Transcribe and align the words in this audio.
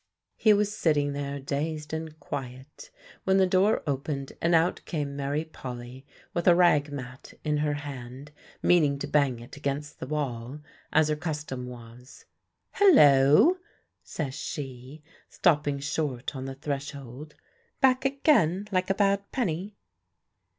He 0.35 0.51
was 0.51 0.75
sitting 0.75 1.13
there, 1.13 1.39
dazed 1.39 1.93
and 1.93 2.19
quiet, 2.19 2.89
when 3.23 3.37
the 3.37 3.45
door 3.45 3.83
opened 3.85 4.33
and 4.41 4.55
out 4.55 4.81
came 4.85 5.15
Mary 5.15 5.45
Polly 5.45 6.07
with 6.33 6.47
a 6.47 6.55
rag 6.55 6.91
mat 6.91 7.35
in 7.43 7.57
her 7.57 7.75
hand, 7.75 8.31
meaning 8.63 8.97
to 8.97 9.05
bang 9.05 9.39
it 9.39 9.57
against 9.57 9.99
the 9.99 10.07
wall, 10.07 10.59
as 10.91 11.09
her 11.09 11.15
custom 11.15 11.67
was. 11.67 12.25
"Hullo!" 12.79 13.57
says 14.01 14.33
she, 14.33 15.03
stopping 15.29 15.77
short 15.77 16.35
on 16.35 16.45
the 16.45 16.55
threshold. 16.55 17.35
"Back 17.79 18.03
again, 18.03 18.67
like 18.71 18.89
a 18.89 18.95
bad 18.95 19.31
penny?" 19.31 19.77